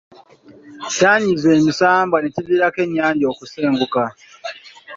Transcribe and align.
Kyanyiiza 0.95 1.49
emisambwa 1.59 2.17
ne 2.19 2.29
kiviirako 2.35 2.79
ennyanja 2.85 3.25
okusenguka. 3.33 4.03